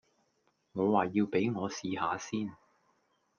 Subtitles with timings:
[0.73, 2.55] 我話要畀我試吓先。